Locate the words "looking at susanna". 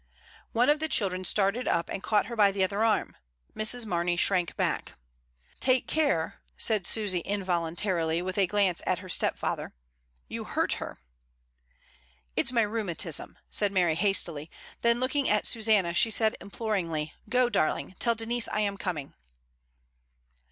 14.99-15.93